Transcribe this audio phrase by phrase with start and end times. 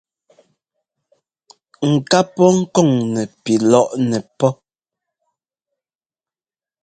[1.91, 4.51] Ŋ ká pɔ́ kɔŋ nɛpi lɔ́ŋnɛ́ pɔ́.